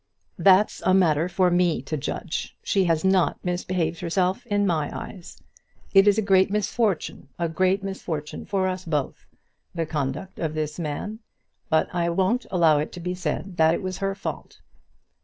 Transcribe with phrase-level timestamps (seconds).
[0.39, 2.57] "That's a matter for me to judge.
[2.63, 5.39] She has not misbehaved herself in my eyes.
[5.93, 9.27] It is a great misfortune, a great misfortune for us both,
[9.75, 11.19] the conduct of this man;
[11.69, 14.59] but I won't allow it to be said that it was her fault."